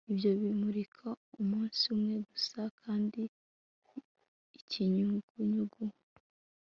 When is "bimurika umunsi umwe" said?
0.41-2.15